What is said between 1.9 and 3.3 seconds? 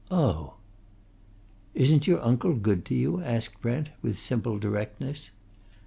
your uncle good to you?"